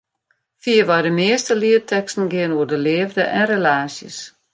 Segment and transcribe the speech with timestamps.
[0.63, 4.17] Fierwei de measte lietteksten geane oer de leafde en relaasjes.